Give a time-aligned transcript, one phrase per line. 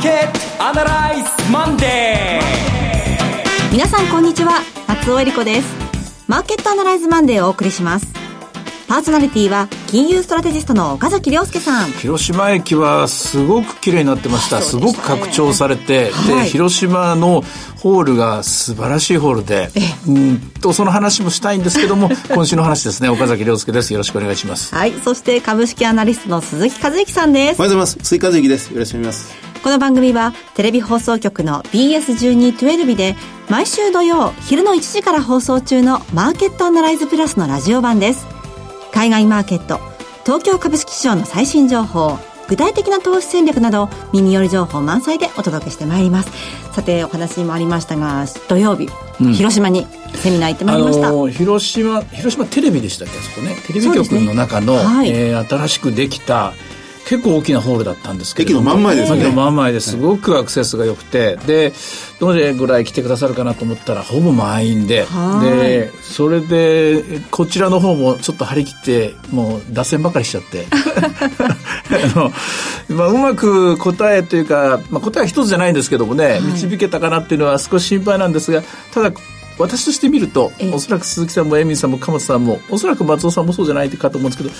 [0.00, 4.62] ーケットアナライズマンデー皆さんこんにちは。
[4.88, 5.68] 松尾英里子です。
[6.26, 8.19] マーケットアナライズマンデーをお送りします。
[8.90, 11.92] パーソナリティは金融ストラテジストの岡崎良介さん。
[11.92, 17.44] 広島駅はすごく綺麗になってました、ね、すごく拡張されて、はい、で広島の
[17.78, 19.68] ホールが素晴らしいホールで
[20.08, 23.08] うんとその話もしたいんですけども 今週の話ですね。
[23.08, 23.92] 岡崎良介です。
[23.92, 24.74] よろしくお願いします。
[24.74, 24.92] はい。
[25.04, 27.60] そして株式アナリストの鈴木一之さんです。
[27.60, 27.98] おはようございます。
[28.02, 28.72] 鈴木和之です。
[28.72, 29.32] よろしくお願いします。
[29.62, 33.14] この番組はテレビ放送局の BS1212 で
[33.48, 38.39] 毎週土曜昼の1時から放送中のマーケットアナライズプラスのラジオ版です
[39.00, 39.80] 海外マーケット
[40.26, 42.18] 東京株式市場の最新情報
[42.50, 46.30] 具体的な投資戦略など耳寄り情報満載でお届けしてまいります。
[46.74, 49.86] さてお話にもありましたが土曜日、うん、広島に
[50.16, 53.56] セミナー行ってまいりました、あのー、広島広島テレビでしたっけあそこね。
[53.66, 56.52] テレビ局の中の、ねはい、えー、新しくできた
[57.10, 59.18] 結構大きなホールだったんですけど駅の真ん前ですね。
[59.18, 59.96] 駅の真ん前です。
[59.96, 61.38] ごくアクセスが良くて。
[61.44, 61.72] で
[62.20, 65.06] どれぐらい来てくださるかなと思ったらほぼ満員で。
[65.42, 70.66] でそれでこちらの方もちょっと張り切ってもう脱線ばかりしちゃって。
[72.14, 72.32] あの、
[72.96, 78.62] まあ、うまく答えというか、まあ、答えは一つじゃないんですけどもね、はい、導けたかなっていうのは少し心配なんですが
[78.94, 79.10] ただ
[79.58, 84.54] 私として見ると、おそらく鈴木さんもエミンさんも鎌田さんもおそらく松尾さんもそうじゃないかと思うんですけど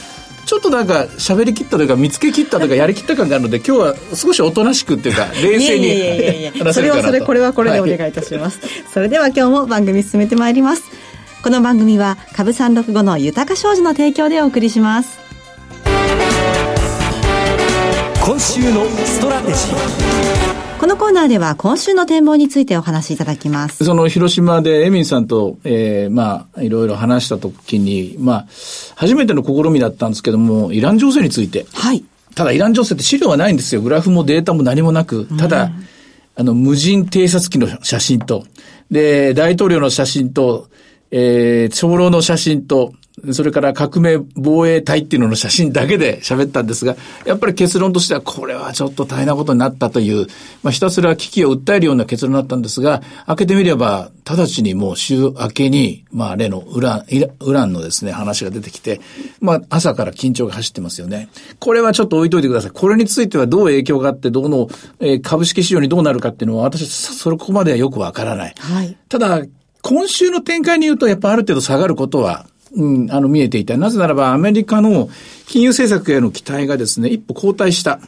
[0.50, 6.72] ちょっとなんか喋りきったというか見つけきったというかやりきった感があるので今日は少しおとなしくっていうか冷静に話せるかなと。
[6.74, 10.82] それはそれこれはこれでお願いいたします、はい、それでは今日も番組進めてまいります。
[11.44, 15.20] この番組は株三六五の豊か商事の提供でお送りします。
[18.20, 20.09] 今週のストラテジー
[20.80, 23.84] このコーナーでは今週の展望についてお話しいただきます。
[23.84, 28.46] その広島でエミンさんと、えー、まあ、いろいろ話した時に、まあ、
[28.96, 31.66] 初めての試みだったんですけども、イラン情勢について。
[31.74, 32.02] はい。
[32.34, 33.82] ただイラン情勢って資料はないんですよ。
[33.82, 35.86] グラフもデータも何もなく、ただ、うん、
[36.36, 38.46] あの、無人偵察機の写真と、
[38.90, 40.70] で、大統領の写真と、
[41.10, 42.94] えー、長老の写真と、
[43.32, 50.26] それから革命防衛隊っていうのの写真だけで喋ったんですが、やっぱり結論としてはこれはちょっと大変なことになったという、
[50.62, 57.04] まあひたすら危機を訴えるような結論になったんですが、開けてみれば、直ちにもう週明けに、まあ例のウラン、
[57.40, 59.00] ウランのですね、話が出てきて、
[59.40, 61.28] まあ朝から緊張が走ってますよね。
[61.58, 62.70] これはちょっと置いといてください。
[62.70, 64.68] これについてはどう影響があって、どの、
[65.00, 68.54] えー、株式市場にどうなるかっていうのは私、それここまではよくわからない。
[68.58, 68.96] はい。
[69.08, 69.42] ただ、
[69.82, 73.76] 今週の展開に言うと、やっぱある程度下がることはうん、あの、見えていた。
[73.76, 75.08] なぜならば、アメリカの
[75.46, 78.00] 金融政策への期待がですね、一歩後退した。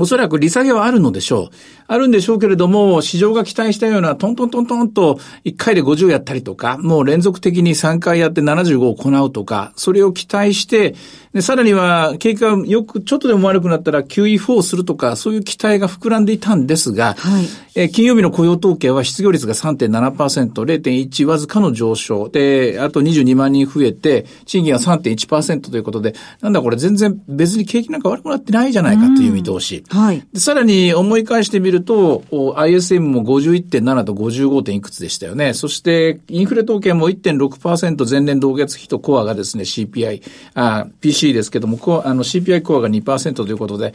[0.00, 1.48] おそらく利下げはあるのでしょう。
[1.90, 10.94] あるんでしょうけれども、市場が期待したようなトントントントンと1回で50やったりとか、もう連続的に3回やって75を行うとか、それを期待して、
[11.32, 22.28] で、さらには、景気がよく、ちょっとでも悪くなったら QE4 するとか、そういう期待が膨らんでいたんですが、はい、え金曜日の雇用統計は失業率が3.7%、0.1わずかの上昇。
[22.28, 29.84] で、あと22万人増えて、賃金は3.1%ということで、なんだこれ全然別に景気なんか悪くなってないじゃないかという見通し。
[29.90, 34.62] はい、さらに思い返してみると、ISM も51.7と 55.
[34.62, 35.54] 点いくつでしたよね。
[35.54, 40.22] そして、インフレ統計も1.6%前年同月比とコアがですね、CPI、
[40.54, 43.94] あ、PC ですけども、コアあの CPI コアが2%ということで、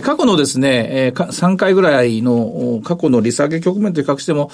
[0.00, 4.50] 過去のですね、3回ぐらいの過去の利下げ局面と比較しても、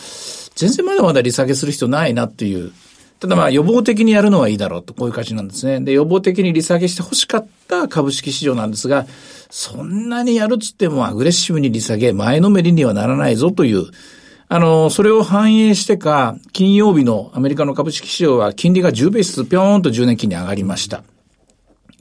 [0.57, 2.73] 全然まだまだ利下げする必要ないなっていう。
[3.21, 5.81] ただまあ予防的にやるのはいいだろうと、こういう感じなんですね。
[5.81, 9.07] で、予防的に利下げして欲しかった株式市場なんですが、
[9.51, 13.85] そんなにやるっつってもアグレッシブに利下げ、前のめりにはならないぞという、
[14.49, 21.05] あの、それを反映してか、金曜日のアメリカの株式市場は金利が10ベースぴょーんと10年金に上がりました。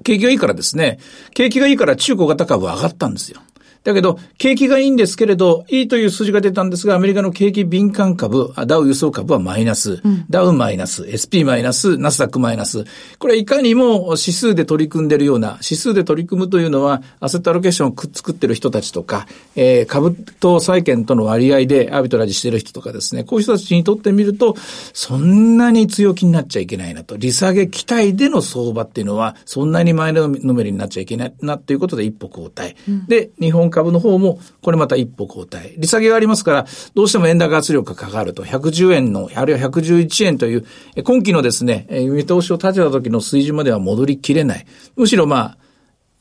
[0.06, 1.00] 景気がいいからですね、
[1.34, 3.42] 景気がいいから中古型株は上がったんですよ。
[3.84, 12.84] だけど、景気がいいんですけれど、いいという数字が出たんですが、アメリカの景気敏感株、ダウ輸送株はマイナス、うん、ダウマイナス、SP マイナス、ナスダックマイナス。
[13.18, 24.56] これいかにも指数で取り組んでるような、指数で取り組むというのは、アセットアロケーションをくっ作ってる人たちとか、えー、株と債券との割合でアービトラジしてる人とかですね、こういう人たちにとってみると、
[24.94, 27.18] そんなに強気になっちゃいけないなと。
[27.18, 32.76] 利下げ期待での相場っていうのは、そんなに前のめりになっちゃいけないなということで一歩後退。
[32.88, 35.74] うん、で、日本株の方も、これまた一歩後退。
[35.78, 40.66] 利下げがありますから、どうしても円高圧力がかかると、110円の、あるいは111円という、
[41.04, 44.66] 今期のですね、見通しを立てた時の水準までは戻りきれない。
[44.96, 45.58] むしろまあ、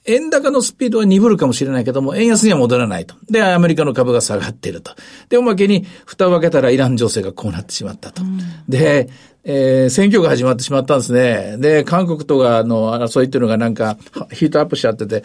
[0.09, 3.15] 円高のスピードは鈍るかもしれないけども、円安には戻らないと。
[3.31, 4.93] で、アメリカの株が下がっていると。
[5.29, 8.23] で、おまけに、蓋を開けたらイラン情勢がこうなってしまったと。
[8.23, 9.11] うん、で、
[9.45, 11.57] えー、選挙が始まってしまったんですね。
[11.59, 13.99] で、韓国とかの争いっていうのがなんか、
[14.33, 15.25] ヒートアップしちゃってて、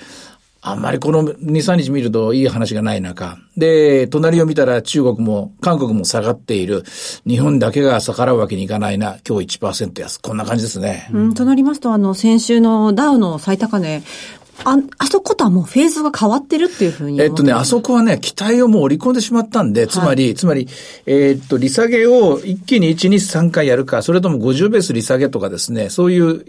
[0.65, 3.37] あんまりこの2、3日見るといい話がない中。
[3.57, 6.83] で、隣を見たら中国も韓国も下がっている。
[7.27, 9.17] 日本だけが逆らうわけにいかないな。
[9.27, 10.19] 今日1%安。
[10.19, 11.09] こんな感じですね。
[11.11, 14.03] うん、となりますと、あの、先週のダウの最高値、
[14.63, 20.67] あ、あそことはもうフェーズが変わってるっていうふうにえっとね、あそこはね、期待をもう織り込んでしまったんで、つまり、はい、つまり、
[21.05, 26.45] えー、っと、利下げを一気に1、2、3回やるか、それとも50ベース利下げとかですね、そういう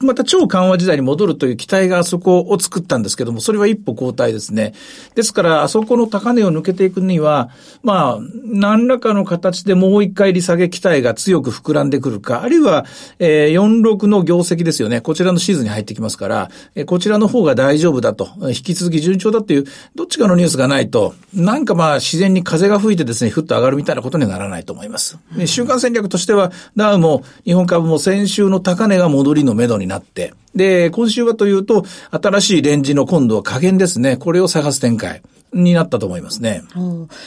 [0.00, 4.74] また超緩和時代に戻るという期待があそこを作ったんですけども、それは一歩後退ですね。
[5.14, 7.50] ですから、あそこの高値を抜けていくには、
[7.82, 12.84] まあ、何らかの形でもう一回利下げ期待が強く膨らんでくるか、あるいは、
[13.18, 15.00] えー、46の業績ですよね。
[15.00, 19.64] こちらのシーズンに入ってきますから、えー、こちらの方が大丈夫だと、引き続き順調だっていう、
[19.94, 25.18] どっちかのニュースがないと、なんかまあ、自然に風が吹いてですね、ふっと上がるみたいなことにはならないと思います。
[25.46, 34.16] 週間戦略としては、ダウも日本株も先週の高値が戻りの目処になって、で、今週はというと、新しいレンジの今度は加減ですね。
[34.16, 35.22] これを探す展開。
[35.54, 36.62] になったと思いますね。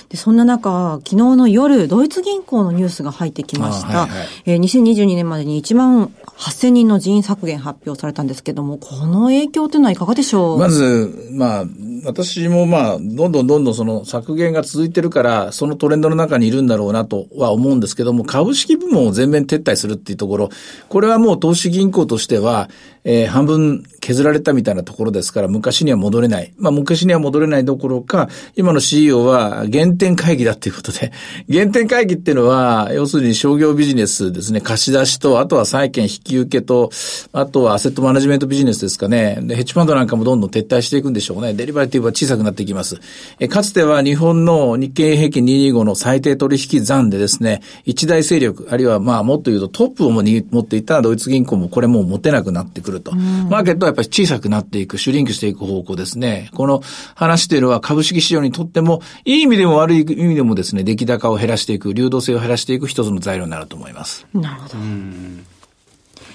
[0.09, 3.87] でそんな中、昨日の夜、ドイツ銀行のニュースが入ってきました。
[3.87, 10.59] はいはい、えー、2022年までに1万8000人の人員削減発表されたんですけども、この影響というのはいかがでしょう？
[10.59, 11.65] まず、まあ、
[12.05, 20.49] 私もまあ、どんどんどんどんその削減が続いてるから、そのトレンドの中にいるんだろうなとは思うんですけども、株式部門を全面撤退するっていうところ、
[20.89, 22.69] これはもう投資銀行としては、
[23.09, 26.53] えー、半分削られたみたいなところですから、昔には戻れない。
[26.57, 28.27] まあ、昔には戻れないどころか、
[28.57, 31.13] 今の CEO は原点会議だっていうことで、
[31.49, 36.89] 原点会議っていうのは、要するに商業ビジネスですね、貸し出しと、あとは債券引き受けと、
[37.31, 39.39] あとはアセットマネジメントビジネスですかね。
[39.41, 41.53] で、ヘッジファンドなんかもどんどん撤退していくんでしょうね。
[41.53, 42.97] デリバリティブは小さくなっていきます。
[43.39, 53.15] えかつては日本の日経平均225の最低取引残でですね、一大勢力、あるいはまあもっと言うとトップをも持っていたドイツ銀行もこれもう持てなくなってくると。
[53.15, 56.49] マーケットはやっぱり小さくなっていく、シュリンクしていく方向ですね。
[56.55, 56.81] この
[57.15, 64.25] 話というのは株式市場にとっても、いい意味でも悪い意味でもですね、出来高を減らしていく、流動性を減らしていく一つの材料になると思います。
[64.33, 64.75] なるほど。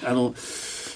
[0.05, 0.33] あの、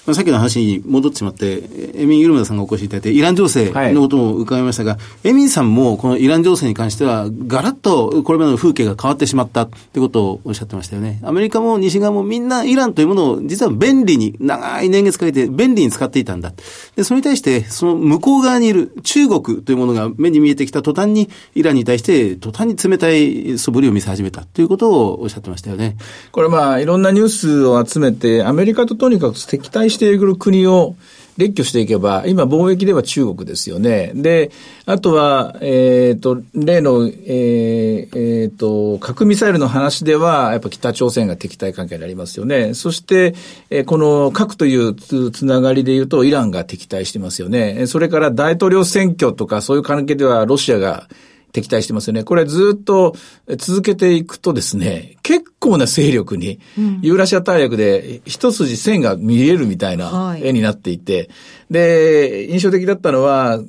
[0.08, 1.62] まあ、さっきの話に戻ってしまって、
[1.94, 11.20] エミン・ユルマさんがお越しいただいて、イラン情勢のことも伺いましたが、はい、エミンさんもこのイラン情勢に関しては、ガラッとこれまでの風景が変わってしまったってことをおっしゃってましたよね。
[11.22, 16.54] アメリカも西側もみんなイランというものを実は便利に、長い年月かけて便利に使っていたんだ。
[16.96, 25.98] で、それに対して、その向こう側にいる中国というものが目に見えてきた途端に、イランに対して途端に冷たい素振りを見せ始めたということをおっしゃってましたよね。
[26.32, 30.94] これまあ、いろんなニュースを集めて、アメリカととにかく敵対している国を
[31.36, 34.12] 列挙していけば、今貿易では中国ですよね。
[34.14, 34.50] で、
[34.86, 42.74] あとは、えっ、ー、と、例の、えっ、ー、えー、と、核ミサイルの話では、やっぱ北朝鮮が敵対関係になりますよね。
[42.74, 43.34] そして、
[43.70, 47.86] えー、この核というつながりで言うと、イランが敵対してますよね。
[47.86, 51.08] それから大統領選挙とかそういう関係では、ロシアが
[51.52, 52.24] 敵対してますよね。
[52.24, 53.14] これずっと
[53.56, 56.60] 続けていくとですね、結構な勢力に、
[57.02, 61.28] ユーラシア大陸で一筋線が見えるみたいな絵になっていて、はい、
[61.70, 63.60] で、印象的だったのは、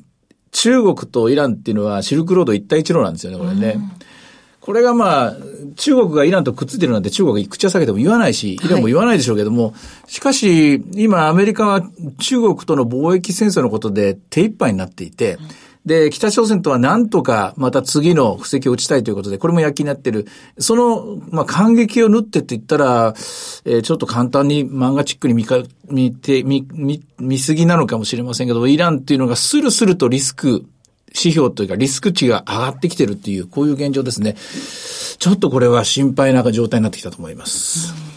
[0.51, 3.75] 中国とイランっていうのはシルクロード一帯一路なんですよね、これね。
[3.77, 3.91] うん。
[4.59, 5.35] これがまあ、
[5.77, 9.73] 中国がイランとくっついてるなんて中国が口を下げても言わないし、イランも言わないでしょうけども、は
[10.07, 11.81] い、しかし、今アメリカは
[12.19, 15.37] 中国との貿易戦争のことで手一杯になっていて、
[15.85, 20.27] で、北朝鮮とはなんとかまた次の布石を打ちたいということで、これも躍起になってる。
[20.57, 23.13] その、まあ、感激を縫ってって言ったら、
[23.65, 30.65] えー、ちょっと簡単に漫画チックに見か、見て、見、見、見すぎなのかもしれませんけど、イランっていうのがスルスルとリスク、
[31.07, 34.35] 指標というかリスク値が上がってきてるっていう、こういう現状ですね。
[35.17, 38.08] ちょっとこれは心配な状態になってきたと思います。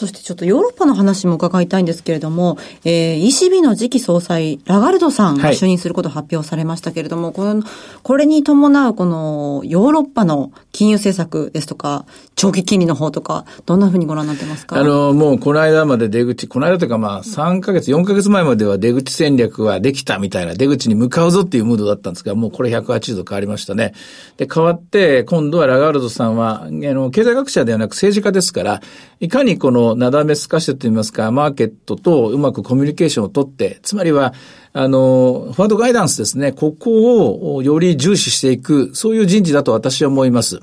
[0.00, 7.62] うんそしてちょっとヨーロッパの話も伺いたいんですけれども、えー、ECB の次期総裁、ラガルドさんが就任することを発表されましたけれども、はい、この、
[8.02, 14.78] これに伴うこのヨーロッパの金融政策ですとか、長期金利の方とか、どんなふうにご覧になってますか？
[14.78, 23.94] あの、もうこの間まで出口、この間というかまあ3ヶ月、4ヶ月前までは出口戦略はできたみたいな、出口に向かうぞっていうムードだったんですが、もうこれ180度変わりましたね。
[24.36, 28.82] で、変わって、今度はラガルドさんは、あの、経済学者ではなく政治家ですから、
[29.20, 34.34] いかにこのなだめすかしてといいますか、マーケットとうまくコミュニケーションをとって、つまりは、
[34.72, 40.60] あの、フォワードガイダンスですね、ここをより重視していく、そういう人事だと私は思います。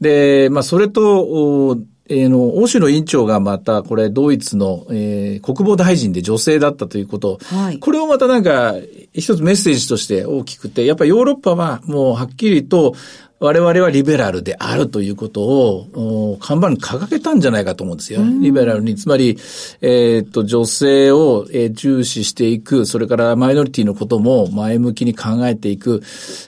[0.00, 8.74] で、まあ、それと、えー、の、欧州の委員長がまた、これ、ドイツの、えー、国防大臣で女性だったということ、はい、これをまたなんか、
[9.12, 12.94] 一つメッセージとして大きくて、やっぱりヨーロッパはもうはっきりと、
[13.38, 18.22] 我々はリベラルであるということを、看板に掲げたんじゃないかと思うんですよ。
[18.40, 19.38] リベラルに、つまり、
[19.82, 26.02] えっ、と、女性を、えー、重視していく、それからマイノリティのことも前向きに考えていく、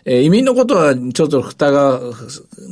[0.06, 2.00] えー、移民のことはちょっと蓋が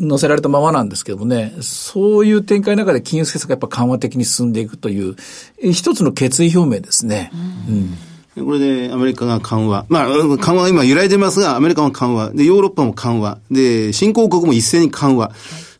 [0.00, 5.16] 乗せられたままなんですけどもね、そういう展開の中で金融政策がやっぱ緩和的に進んでいくという、
[5.60, 7.30] 一つの決意表明ですね。
[7.68, 7.98] うん、うん
[8.44, 9.86] これでアメリカが緩和。
[9.88, 12.30] まあ、緩和は今揺らいでますが、アメリカも緩和。
[12.30, 13.38] で、ヨーロッパも緩和。
[13.50, 15.32] で、新興国も一斉に緩和。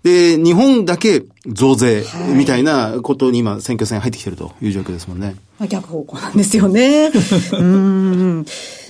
[0.03, 5.35] で、日本だけ増税みたいなことに今、選挙戦入ってきてるという状況ですもんね。
[5.69, 7.11] 逆方向なんですよね。
[7.53, 8.47] うん。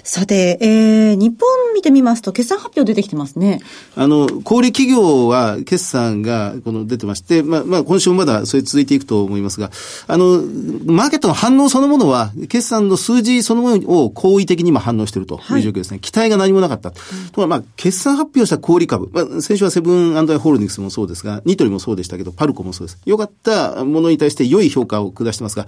[0.07, 3.61] さて、えー、日本見てみますと、決算発表出てきてますね。
[3.97, 9.73] あの、小売企業は決算がこの出てまして、まあ、まあ、今週もまだそれ続いていくと思いますが、
[10.07, 10.45] あの、
[10.87, 15.97] マーケットの反応そのものは、決算の数字そのものを好意的に今反応しているという状況ですね。
[15.97, 16.93] はい、期待が何もなかった。
[16.93, 17.01] と
[17.35, 22.99] ころまあ、決算発表した小売株、まあ、先週はセブンアイ・ホールディングスもそうですが、ニトリもそうでしたけど、パルコもそうです。
[23.07, 25.67] 良かったものに対して良い評価を下してますが、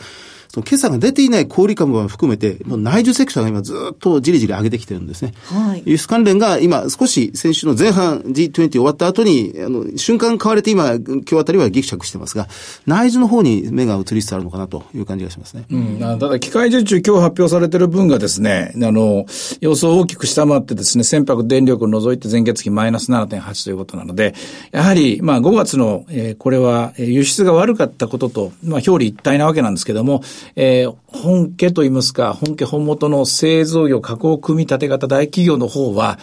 [0.49, 5.35] その決算が出ていない小売株も含めて、内需セクターが今ずっとじりじり上げてきてるんですね。
[5.45, 5.83] はい。
[5.85, 12.49] 輸出関連が今少し先週の前半 G20 終わった後に、あの、瞬間買われて今、今日あたりは激着してますが、
[12.87, 15.64] 内需の方に目が移りつつあるのかなという感じがしますね。
[15.71, 15.99] うん。
[15.99, 19.26] ただ、機械受注今日発表されてる分がですね、あの、
[19.61, 24.35] 予想を大きく下回ってですね、船舶電力を除いて前月比マイナス7.8ということなので、
[24.73, 30.23] やはり、まあ5月の、えー、これは輸出が悪かったことと、まあ表裏一体なわけなんですけども、
[30.57, 36.18] えー、本家といいますか、本家本元の製造業、加工組み立て型大企業の方は、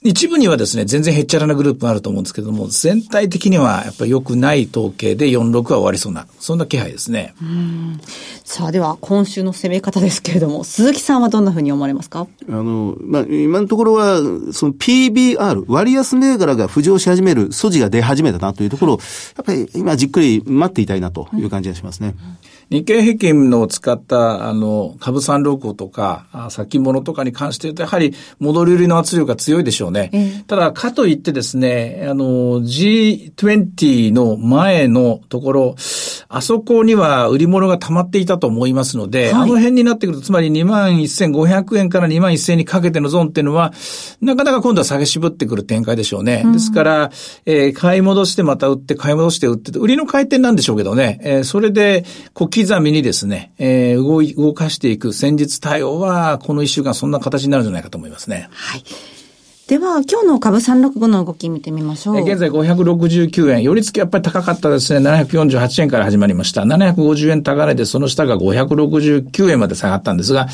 [0.00, 7.34] 一部にはですね、全然へっちゃらなグループがあると思うんですけども、全体的にはやっぱり良くない統計で46は終わりそうな、そんな気配ですね。
[8.44, 12.28] さあ、では今週の攻め方ですけれども、鈴木さんはどんなふうに思われますか？
[12.48, 14.18] あの、まあ、今のところは、
[14.52, 22.14] その PBR、割安銘柄が浮上し始める、素地が出始めたなというところを、やっぱり今じっくり待っていたいなという感じがしますね。
[22.16, 22.36] うん
[22.70, 30.10] 日経平均の使った、あの、株三六とか、先物とかに関して言うと、やはり戻り売りの圧力が強いでしょうね。
[30.12, 35.76] えー、ただ、かといってですね、あの、G20 の前のところ、
[36.28, 43.72] あそこには売り物が溜まっていたと思いますので、はい、あの辺になってくると、つまり21,500円から2万1000円にかけてのゾーンっていうのは、
[44.20, 46.42] なかなか今度は下げ絞ってくる展開でしょうね。
[46.44, 47.10] うん、ですから、
[47.46, 58.48] えー、買い戻してまた売って、買い戻して売って、売りの回転なんでしょうけどね、えー、それで、小刻みにですね、えー、動い、動かしていく戦術対応は、この一週間そんな形になるんじゃないかと思いますね。
[58.52, 58.84] はい。
[59.68, 62.22] では、今日の株365の動き見てみましょう。
[62.22, 63.62] 現在569円。
[63.62, 65.06] 寄り付きやっぱり高かったですね。
[65.06, 66.62] 748円から始まりました。
[66.62, 70.46] 750円高値で、その下が569円まで下がったんですが、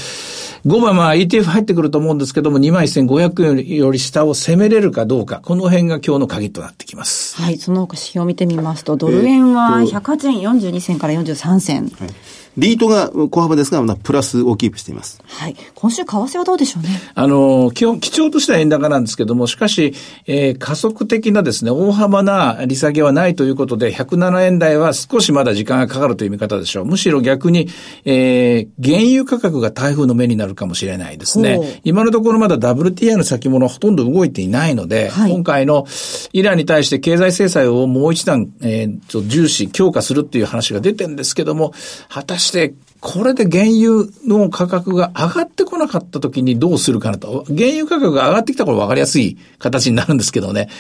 [0.67, 7.41] 5番は ETF 入ってくると思うんですけども、21,500円より下を攻めれるかどうか、この辺が今日の鍵となってきます。
[7.41, 11.83] はい、その他指標を見てみますと、ドル円は108円42銭から43銭。
[12.01, 12.11] はい
[12.57, 15.21] リートが小幅ですが、まだプラスをキープしています。
[15.27, 15.57] はい。
[15.75, 17.01] 今週、為替はどうでしょうね？
[17.15, 19.93] あの、基本、基調としては円高なんですけども、しかし、
[20.27, 26.85] えー、加速的なですね、大幅な利下げはないということで、107円台は少しまだ時間がかかるという見方でしょう。
[26.85, 27.69] むしろ逆に、
[28.05, 31.81] えー、原油価格が台風の目になるかもしれないですね。
[31.83, 35.87] 今のところまだ WTI の先物ほとんど動いていないので、はい、今回の
[36.33, 41.73] イランに対して経済制裁をもう一段、えー、重視、強化するっていう話が出てるんですけども、
[42.09, 42.75] 果たして、して
[43.05, 47.45] これで原油の価格が上がってこなかった時にどうするかなと。
[47.49, 50.71] 原油価格が上がってきた頃分かりやすい形になるんですけどね。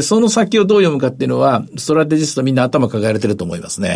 [0.00, 3.94] その先をどう読むかっていうのは、ストラテジストみんな頭抱えれてると思いますね。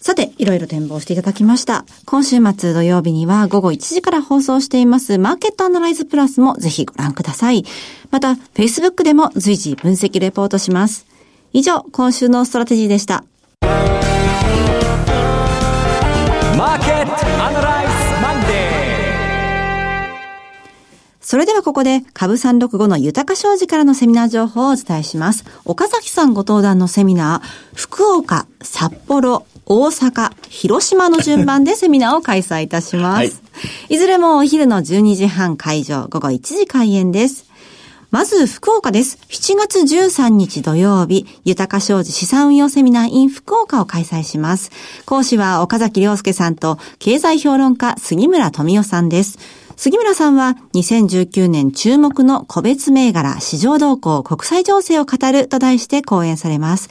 [0.00, 1.84] さて、いろいろ展望していただきました。
[2.06, 7.66] 今週末土曜日には午後1時から放送していますマーケットアナライズプラスもぜひご覧ください。
[8.10, 11.04] また、Facebook でも随時分析レポートします。
[11.52, 13.24] 以上、今週のストラテジーでした。
[21.26, 25.44] それではここで、株365の豊か商事からのセミナー情報をお伝えします。
[25.64, 33.18] 岡崎さんご登壇のセミナー、福岡、札幌、大阪、広島の順番でセミナーを開催いたします。
[33.18, 33.32] はい、
[33.88, 37.46] いずれもお昼の12時半会場、午後1時開演です。
[38.12, 39.18] まず、福岡です。
[39.28, 44.70] 7月13日土曜日、豊か商事資産運用セミナー in 福岡を開催します。
[45.06, 49.65] 講師は岡崎良介さんと、経済評論家杉村富夫さんです。
[49.76, 56.88] 杉村さんは2019年注目の個別銘柄市場動向国際情勢を語ると題して講演されます。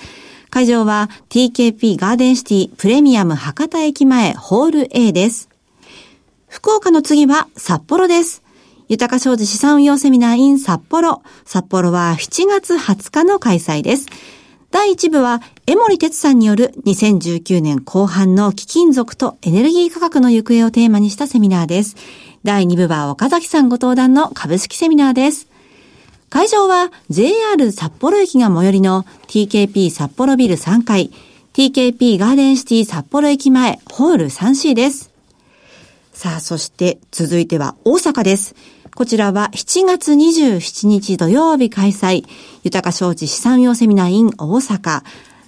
[0.51, 5.49] 会場は TKP ガーデンシティプレミアム博多駅前ホール A です。
[6.47, 8.43] 福岡の次は札幌です。
[8.87, 11.23] 豊か商事資産運用セミナー in 札幌。
[11.43, 14.05] 札幌は7月20日の開催です。
[14.69, 21.95] 第1部は、江森哲さんによる2019年後半の貴金属とエネルギー価格の行方をテーマにしたセミナーです。
[22.45, 25.47] 第2部は岡崎さんご登壇の株式セミナーです。
[26.29, 31.09] 会場は JR 札幌駅が最寄りの TKP 札幌ビル3階、
[31.53, 35.09] TKP ガーデンシティ札幌駅前ホール 3C です。
[36.13, 38.53] さあ、そして続いては大阪です。
[38.93, 42.25] こちらは7月27日土曜日開催、
[42.63, 45.01] 豊か商事資産用セミナー in 大阪。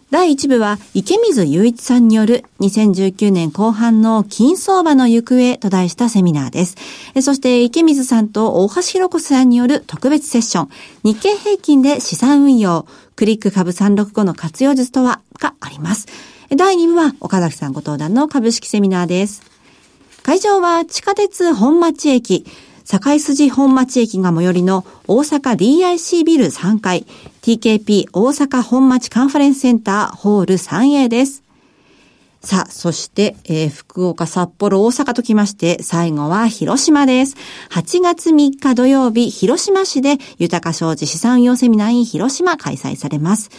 [0.10, 6.78] 第1部は池水雄一さんによる2019年後半の金相場の行方と題したセミナーです。
[7.22, 10.70] そして池水さんと大橋弘子さんによる特別セッション、
[11.04, 12.88] 日経平均で資産運用、
[13.18, 16.08] クリック株365の活用術とはがあります。
[16.56, 19.42] 第2部は岡崎さんご登壇の株式セミナーです。
[20.24, 22.46] 会場は地下鉄本町駅、
[22.86, 27.06] 堺筋本町駅が最寄りの大阪 DIC ビル3階
[27.48, 31.44] TKP 大阪本町カンファレンスセンターホール 3A です。
[32.42, 37.38] さあ、そして、えー、福岡、札幌、大阪ときまして、最後は広島です。
[37.70, 43.50] 8月3日土曜日、広島市で、豊か商事資産運用セミナー in 広島開催されます。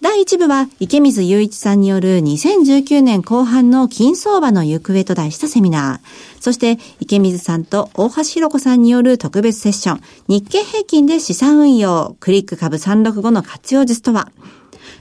[0.00, 6.40] 第1部は池水雄一さんによる2019年後半の金相場の行方と題したセミナー。
[6.40, 10.00] そして池水さんと大橋弘子さんによる特別セッション。
[10.26, 12.16] 日経平均で資産運用。
[12.18, 14.32] クリック株365の活用術とは。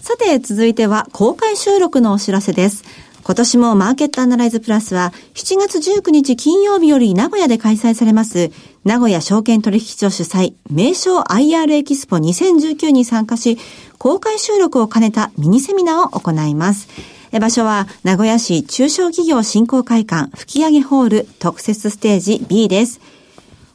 [0.00, 2.84] さて、続いては公開収録のお知らせです。
[3.24, 8.50] 今年もマーケットアナライズプラスは7月19日金曜日より名古屋で開催されます
[8.84, 13.58] 名古屋証券取引所主催名称 IR エキスポ2019に参加し
[13.98, 16.88] 公開収録を兼ねたミニセミナーを行います。
[17.38, 23.00] 場所は名古屋市中小企業振興会館吹上ホール特設ステージ B です。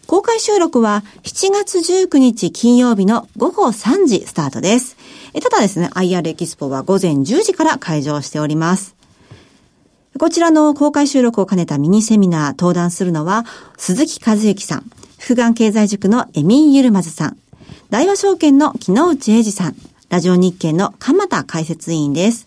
[0.07, 4.97] 公開収録は7月19日金曜日の午後3時スタートです。
[5.41, 8.95] ただですね、IR エキスポは午前10時から開場しております。
[10.19, 13.45] こちらの公開収録を兼ねたミニセミナー登壇するのは、
[13.77, 17.37] 鈴木和之さん、福眼経済塾のエミン・ユルマズさん、
[17.89, 19.75] 大和証券の木内英二さん、
[20.09, 22.45] ラジオ日経の鎌田解説委員です。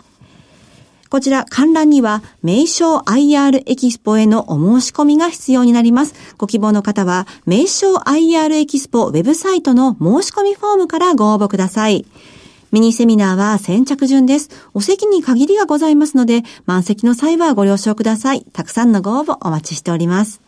[1.09, 6.14] こちら観覧には名称 IR エキスポへのお申し込みが必要になります。
[6.37, 12.05] ご希望の方は名称 IR エキスポウェブサイトの申し込みフォームからご応募ください。
[12.76, 14.50] ミニセミナーは先着順です。
[14.74, 18.42] お席に限りがございますので、満席の際はご了承ください。
[18.52, 20.42] たくさんのご応募お待ちしております。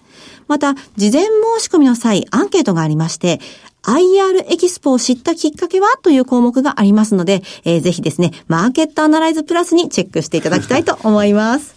[0.47, 3.41] また、事前申し込みの際、アンケートがありまして、
[3.83, 11.77] IR エキスポを知ったきっかけはという項目がありますので、えー、ぜひですね、マーケットアナライズプラスにチェックしていただきたいと思います。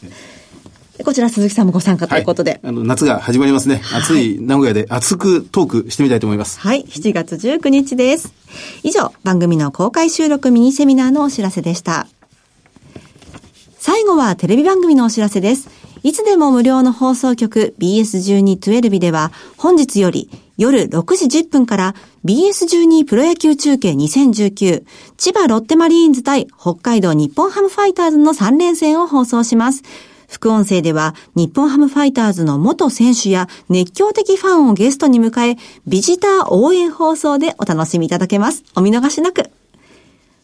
[1.05, 2.51] こちら鈴木さんもご参加ということで。
[2.51, 3.81] はい、あの、夏が始まりますね。
[3.95, 6.59] 暑い名古屋で熱くトークしてみたいと思います。
[6.59, 6.83] はい。
[6.83, 8.40] 7月19日です。
[8.83, 12.07] 以上、番組の公開収録ミニセミナーのお知らせでした。
[13.79, 15.69] 最後はテレビ番組のお知らせです。
[16.03, 24.83] いつでも無料の放送局 BS1212 では本日より夜6時10分から BS12 プロ野球中継2019
[25.17, 29.83] 千葉ロッテマリーンズ対北海道日本ハムファイターズの3連戦を放送します。
[30.31, 38.63] 副音声では日本ハムファイターズの元選手や熱狂的ファンをゲストに迎え、ビジター応援放送でお楽しみいただけます。
[38.73, 39.51] お見逃しなく。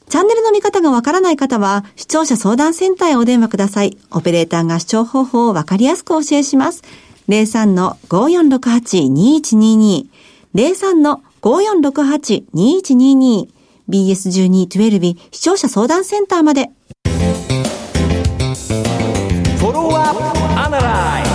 [0.10, 3.97] チャンネルの見方がわからない方は、視聴者相談センターへお電話ください。
[4.12, 6.84] オペレーターが視聴方法をわかりやすくお教えします。
[7.30, 10.08] 03-5468-2122。
[10.54, 13.47] 03-5468-2122。
[13.89, 16.71] BS1212 視聴者相談センターまで。
[19.68, 21.27] Guru up.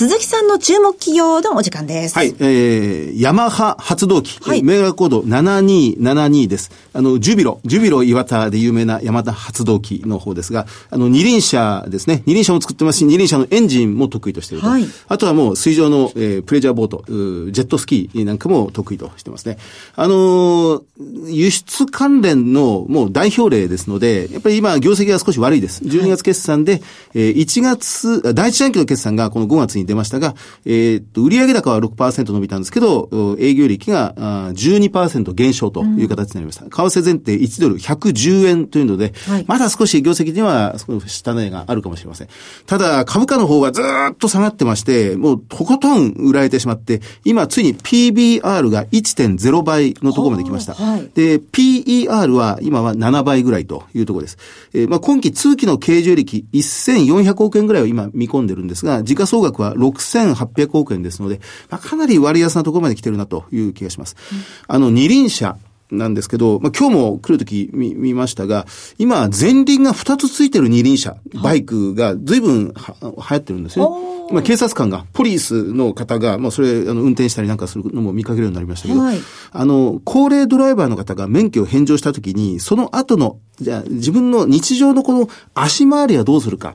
[0.00, 2.16] 鈴木さんの注目企業のお時間です。
[2.16, 6.70] はい、えー、ヤマハ発動機、はい、メガコード7272です。
[6.94, 12.22] あの、ジュビロ、ジュビロ岩田で有名なヤマハ発動機の方ですが、あの、二輪車ですね。
[12.24, 14.70] 二輪車も作ってますし、二輪車のエンジンも得意としていると。
[14.70, 19.58] はい、あとはもう水上の、えー、プレジャーボート、ジェットスキーなんかも得意としてますね。
[19.96, 20.82] あのー、
[21.28, 25.84] 輸出関連のもう代表例ですので、やっぱり今業績が少し悪いです。
[25.84, 26.82] 12月決算で、はい、
[27.16, 36.64] えー、1月、第一四半期の決算がこの5月に出ましたが、えー、っと、売上高は6%伸びたんですけど、営業利益が12%減少という形になりました。
[36.64, 40.76] うん、為替前提1ドル110円というので、はい、まだ少し業績には
[41.06, 42.28] 下値があるかもしれません。
[42.66, 50.74] ただ、株価の方はずっと下がってまして、もうとことん売られてしまって、今ついに PBR が1.0倍のところまで来ました。
[50.74, 54.38] はい、で、PER は今は7倍ぐらいというところです。
[54.72, 64.16] えー、まあ今期通期の経常利益1400億円ぐらいを今見込んでるんですが、時価総額は6800億円ですので、まあ、かなり割安なところまで来てるなという気がします。
[64.32, 64.38] うん、
[64.68, 65.56] あの、二輪車。
[65.90, 68.66] なんですけど、まあ、今日も来るとき見見ましたが、
[68.98, 73.96] 今、前輪が2つついてる二輪車、バイクが随分は流行ってるんですよ。
[74.30, 79.18] 今、警察官が、ポリスの方が、まあ、それ、あの、運転したりなんかするのも見かけるようになりましたけど、はい、
[79.50, 86.74] あの、高齢ドライバーの方が免許を返上したときに、その後のじゃあ自分の日常のこの足回りはどうするか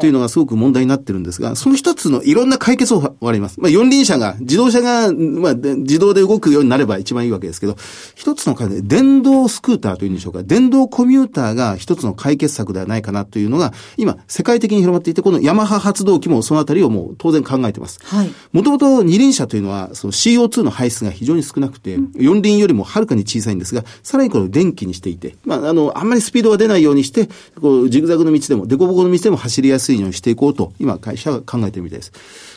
[0.00, 3.60] というのがすごく問題になってるんですが、その一つのいろんな解決法があります。
[3.60, 7.76] まあ四輪車が、自動車が、まあ自動で動くようになれば一番いいわけですけど、
[8.14, 17.98] 一つので電動スクーターというんでしょうか、電動コミューターが一つの解決策ではないかなというのが、今世界的に広まっていて、このヤマハ発動機もそのあたりをもう当然考えています。
[18.04, 18.32] はい。
[18.52, 27.28] もともと二輪車というのは、その CO2 の排出が非常に少なくて、四輪よりもはるかに小さいんですが、さらにこの電気にしていて、まあ、あの、あんまりスピードが出ないようににして、
[27.60, 32.12] こう、ジグザグの道でも、凸凹の道でも走りやすいようにしていこうと、今、会社が考えてるみたいです。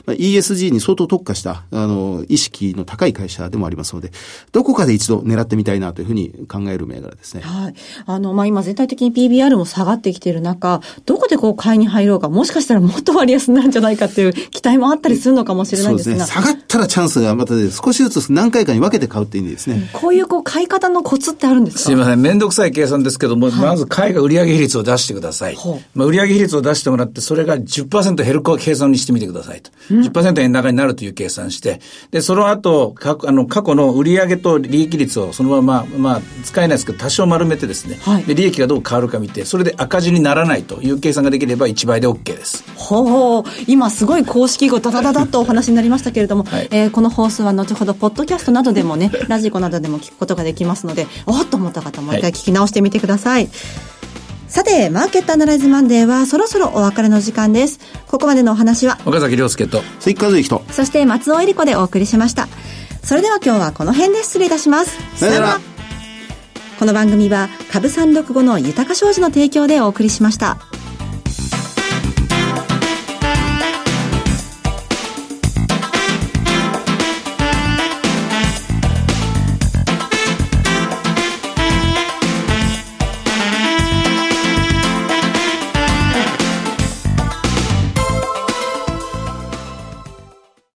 [0.05, 4.11] まあ、ESG に相当特化した、あの、意識の高い会社でもありますので、
[4.51, 7.41] どこかで一度狙ってみたいなというふうに考える銘柄ですね。
[7.41, 7.75] はい。
[8.05, 16.15] あの、まあ、今全体的に PBR も下がってきている中、どこでこう買いに入ろうか、もしかしたらもっと割安なんじゃないかっていう期待もあったりするのかもしれないんですが。
[16.15, 16.43] そうですね。
[16.43, 19.89] 下がったらチャンスがまたで、少しずつ何回かに分けて買うっていいんですね。
[19.93, 21.83] こういうこう買い方のコツってあるんですか？
[21.83, 22.21] すいません。
[22.21, 25.57] めんどくさい計算ですけども、はい、まず買いが売上比率を出してください。
[25.93, 29.71] まあ、売上比率を出してもらって、それが10%減る計算にしてみてくださいと。
[29.95, 31.79] うん、10%円高になるという計算して、
[32.11, 42.63] で、その後、かあの過去の売上と利益率をそのまま、まあ、使えないですけど、多少丸めてですね、はい、で、利益がどう変わるか見て、それで赤字にならないという計算ができれば1倍で OK です。
[42.75, 53.45] ほう、今すごい公式語ダダダダとお話になりましたけれども、はい、えー、この放送は後ほど、ポッドキャストなどでもね、ラジコなどでも聞くことができますので、おっと思った方もう一回聞き直してみてください。
[53.45, 53.94] はい
[54.55, 57.77] さて、マーケットアナライズマンデーはそろそろお別れの時間です。
[58.07, 62.47] ここまでのお話は、岡崎亮介と、関和之と、そして松尾恵里子でお送りしました。
[63.03, 64.97] それでは今日はこの辺で失礼いたします。
[65.17, 65.59] さよなら。
[66.79, 70.57] この番組は、株三六五の豊か商事の提供でお送りしました。